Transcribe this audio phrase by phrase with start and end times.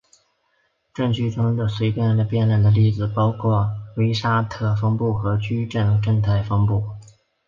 [0.95, 2.01] 矩阵值随机
[2.31, 6.83] 变量的例子包括威沙特分布和矩阵正态分布。